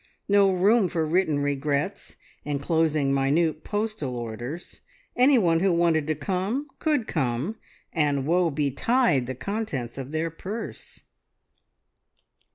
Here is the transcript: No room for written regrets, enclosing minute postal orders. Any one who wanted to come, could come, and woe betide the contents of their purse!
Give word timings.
No 0.27 0.51
room 0.51 0.87
for 0.87 1.05
written 1.05 1.37
regrets, 1.37 2.15
enclosing 2.43 3.13
minute 3.13 3.63
postal 3.63 4.15
orders. 4.15 4.81
Any 5.15 5.37
one 5.37 5.59
who 5.59 5.71
wanted 5.77 6.07
to 6.07 6.15
come, 6.15 6.65
could 6.79 7.05
come, 7.07 7.57
and 7.93 8.25
woe 8.25 8.49
betide 8.49 9.27
the 9.27 9.35
contents 9.35 9.99
of 9.99 10.09
their 10.09 10.31
purse! 10.31 11.03